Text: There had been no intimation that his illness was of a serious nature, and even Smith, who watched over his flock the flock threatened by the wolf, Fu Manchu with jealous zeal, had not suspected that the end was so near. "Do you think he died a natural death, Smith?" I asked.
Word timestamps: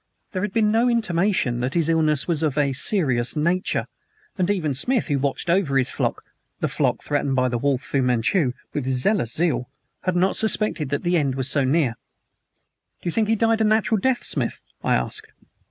There 0.31 0.41
had 0.41 0.51
been 0.51 0.71
no 0.71 0.89
intimation 0.89 1.59
that 1.59 1.75
his 1.75 1.87
illness 1.87 2.27
was 2.27 2.41
of 2.41 2.57
a 2.57 2.73
serious 2.73 3.35
nature, 3.35 3.85
and 4.35 4.49
even 4.49 4.73
Smith, 4.73 5.09
who 5.09 5.19
watched 5.19 5.47
over 5.47 5.77
his 5.77 5.91
flock 5.91 6.23
the 6.59 6.67
flock 6.67 7.03
threatened 7.03 7.35
by 7.35 7.49
the 7.49 7.59
wolf, 7.59 7.83
Fu 7.83 8.01
Manchu 8.01 8.53
with 8.73 8.99
jealous 9.03 9.31
zeal, 9.35 9.69
had 10.01 10.15
not 10.15 10.35
suspected 10.35 10.89
that 10.89 11.03
the 11.03 11.17
end 11.17 11.35
was 11.35 11.47
so 11.49 11.63
near. 11.63 11.91
"Do 13.03 13.07
you 13.09 13.11
think 13.11 13.27
he 13.27 13.35
died 13.35 13.61
a 13.61 13.63
natural 13.63 13.99
death, 13.99 14.23
Smith?" 14.23 14.63
I 14.83 14.95
asked. 14.95 15.27